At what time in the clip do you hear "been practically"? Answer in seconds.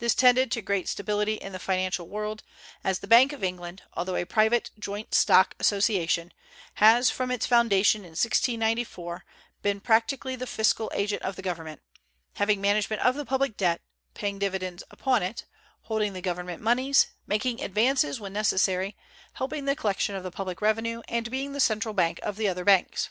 9.62-10.34